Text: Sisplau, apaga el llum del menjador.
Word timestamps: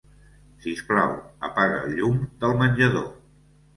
Sisplau, 0.61 1.11
apaga 1.49 1.77
el 1.89 1.95
llum 2.01 2.19
del 2.45 2.59
menjador. 2.63 3.09